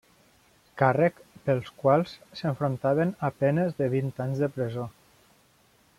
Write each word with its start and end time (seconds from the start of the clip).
Càrrecs 0.81 1.35
pels 1.49 1.69
quals 1.83 2.15
s'enfrontaven 2.41 3.13
a 3.29 3.33
penes 3.43 3.79
de 3.83 3.91
vint 3.97 4.13
anys 4.27 4.45
de 4.45 4.51
presó. 4.57 4.91